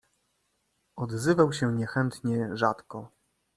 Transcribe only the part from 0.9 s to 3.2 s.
"Odzywał się niechętnie, rzadko."